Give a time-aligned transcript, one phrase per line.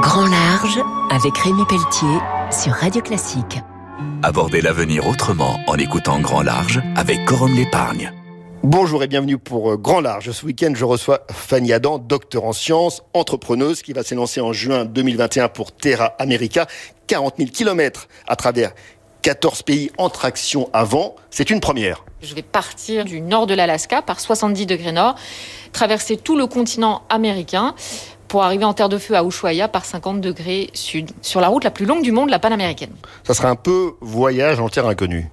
[0.00, 2.18] Grand Large avec Rémi Pelletier
[2.50, 3.60] sur Radio Classique.
[4.22, 8.12] Abordez l'avenir autrement en écoutant Grand Large avec Corum l'épargne.
[8.62, 10.30] Bonjour et bienvenue pour euh, Grand Large.
[10.30, 14.84] Ce week-end, je reçois Fanny Adam, docteur en sciences, entrepreneuse, qui va s'élancer en juin
[14.84, 16.66] 2021 pour Terra America.
[17.08, 18.72] 40 000 kilomètres à travers
[19.22, 21.16] 14 pays en traction avant.
[21.30, 22.04] C'est une première.
[22.22, 25.16] Je vais partir du nord de l'Alaska par 70 degrés nord,
[25.72, 27.74] traverser tout le continent américain
[28.32, 31.64] pour arriver en terre de feu à Ushuaia par 50 degrés sud, sur la route
[31.64, 32.94] la plus longue du monde, la panaméricaine.
[33.24, 35.30] Ça sera un peu voyage en terre inconnue.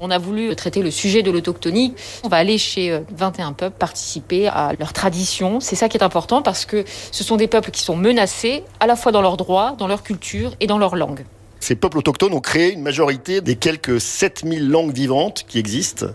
[0.00, 1.94] On a voulu traiter le sujet de l'autoctonie.
[2.24, 5.60] On va aller chez 21 euh, peuples, participer à leur tradition.
[5.60, 8.88] C'est ça qui est important parce que ce sont des peuples qui sont menacés à
[8.88, 11.24] la fois dans leurs droits, dans leur culture et dans leur langue.
[11.62, 16.06] Ces peuples autochtones ont créé une majorité des quelques 7000 langues vivantes qui existent.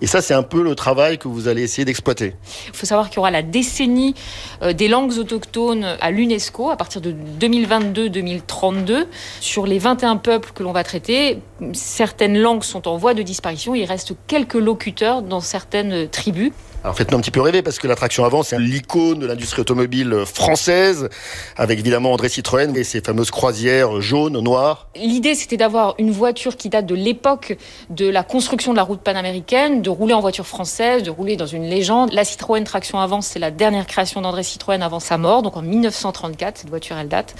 [0.00, 2.32] Et ça, c'est un peu le travail que vous allez essayer d'exploiter.
[2.68, 4.14] Il faut savoir qu'il y aura la décennie
[4.62, 9.04] euh, des langues autochtones à l'UNESCO à partir de 2022-2032.
[9.40, 11.40] Sur les 21 peuples que l'on va traiter,
[11.74, 13.74] certaines langues sont en voie de disparition.
[13.74, 16.52] Il reste quelques locuteurs dans certaines tribus.
[16.86, 20.22] Alors faites-nous un petit peu rêver parce que l'attraction avant, c'est l'icône de l'industrie automobile
[20.24, 21.08] française,
[21.56, 24.86] avec évidemment André Citroën et ses fameuses croisières jaunes, noires.
[24.94, 27.58] L'idée, c'était d'avoir une voiture qui date de l'époque
[27.90, 31.46] de la construction de la route panaméricaine, de rouler en voiture française, de rouler dans
[31.46, 32.12] une légende.
[32.12, 35.62] La Citroën traction avant, c'est la dernière création d'André Citroën avant sa mort, donc en
[35.62, 37.34] 1934, cette voiture, elle date.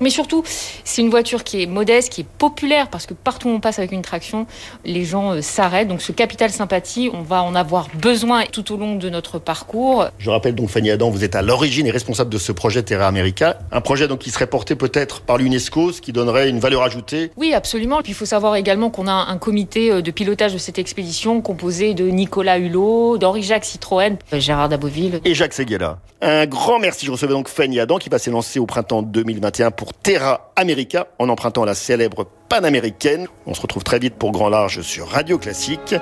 [0.00, 0.44] Mais surtout,
[0.84, 3.78] c'est une voiture qui est modeste, qui est populaire, parce que partout où on passe
[3.78, 4.46] avec une traction,
[4.84, 5.88] les gens euh, s'arrêtent.
[5.88, 10.06] Donc ce capital sympathie, on va en avoir besoin tout au long de notre parcours.
[10.18, 13.06] Je rappelle donc Fanny Adam, vous êtes à l'origine et responsable de ce projet Terra
[13.06, 16.82] America, un projet donc qui serait porté peut-être par l'UNESCO, ce qui donnerait une valeur
[16.82, 17.30] ajoutée.
[17.36, 18.02] Oui, absolument.
[18.02, 21.40] Puis il faut savoir également qu'on a un comité euh, de pilotage de cette expédition
[21.40, 25.98] composé de Nicolas Hulot, d'Henri-Jacques Citroën, Gérard Daboville et Jacques Seguela.
[26.20, 27.06] Un grand merci.
[27.06, 31.28] Je recevais donc Fanny Adam qui va s'élancer au printemps 2021 pour Terra America en
[31.28, 33.26] empruntant la célèbre panaméricaine.
[33.46, 35.94] On se retrouve très vite pour Grand Large sur Radio Classique.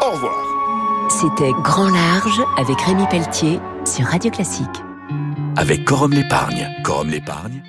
[0.00, 0.61] Au revoir.
[1.20, 4.82] C'était Grand Large avec Rémi Pelletier sur Radio Classique.
[5.56, 6.70] Avec Corum l'épargne.
[6.84, 7.62] Corum l'épargne